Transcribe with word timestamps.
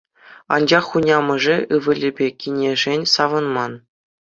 Анчах 0.53 0.83
хунямӑшӗ 0.89 1.55
ывӑлӗпе 1.75 2.27
кинӗшӗн 2.39 3.01
савӑнман. 3.13 3.73